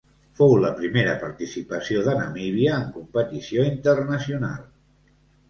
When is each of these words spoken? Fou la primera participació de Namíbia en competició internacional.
Fou 0.37 0.53
la 0.61 0.69
primera 0.77 1.11
participació 1.23 2.01
de 2.07 2.15
Namíbia 2.21 2.73
en 2.79 2.89
competició 2.97 3.67
internacional. 3.75 4.59